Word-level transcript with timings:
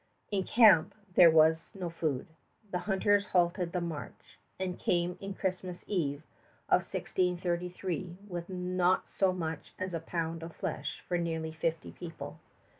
In 0.31 0.45
camp 0.45 0.95
was 1.15 1.69
no 1.75 1.91
food. 1.91 2.25
The 2.71 2.79
hunters 2.89 3.27
halted 3.27 3.71
the 3.71 3.81
march, 3.81 4.39
and 4.59 4.79
came 4.79 5.15
in 5.21 5.35
Christmas 5.35 5.83
Eve 5.85 6.23
of 6.69 6.81
1633 6.91 8.17
with 8.27 8.49
not 8.49 9.07
so 9.07 9.31
much 9.31 9.73
as 9.77 9.93
a 9.93 9.99
pound 9.99 10.41
of 10.41 10.55
flesh 10.55 11.03
for 11.07 11.19
nearly 11.19 11.51
fifty 11.51 11.91
people. 11.91 12.39